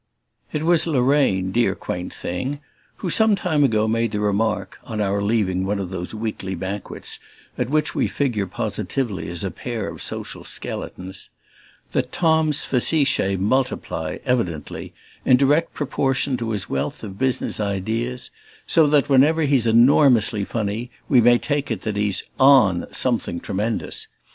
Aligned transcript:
It 0.51 0.63
was 0.63 0.87
Lorraine, 0.87 1.51
dear 1.51 1.75
quaint 1.75 2.11
thing, 2.11 2.59
who 2.95 3.11
some 3.11 3.35
time 3.35 3.63
ago 3.63 3.87
made 3.87 4.11
the 4.11 4.19
remark 4.19 4.79
(on 4.83 4.99
our 4.99 5.21
leaving 5.21 5.63
one 5.63 5.77
of 5.77 5.91
those 5.91 6.11
weekly 6.11 6.55
banquets 6.55 7.19
at 7.55 7.69
which 7.69 7.93
we 7.93 8.07
figure 8.07 8.47
positively 8.47 9.29
as 9.29 9.43
a 9.43 9.51
pair 9.51 9.87
of 9.87 10.01
social 10.01 10.43
skeletons) 10.43 11.29
that 11.91 12.11
Tom's 12.11 12.65
facetae 12.65 13.37
multiply, 13.37 14.17
evidently, 14.25 14.91
in 15.23 15.37
direct 15.37 15.75
proportion 15.75 16.35
to 16.37 16.49
his 16.49 16.67
wealth 16.67 17.03
of 17.03 17.19
business 17.19 17.59
ideas; 17.59 18.31
so 18.65 18.87
that 18.87 19.07
whenever 19.07 19.43
he's 19.43 19.67
enormously 19.67 20.43
funny 20.43 20.89
we 21.09 21.21
may 21.21 21.37
take 21.37 21.69
it 21.69 21.81
that 21.81 21.95
he's 21.95 22.23
"on" 22.39 22.87
something 22.91 23.39
tremendous. 23.39 24.07